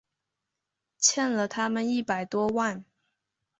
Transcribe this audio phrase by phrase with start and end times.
[0.97, 2.83] 欠了他们一百多万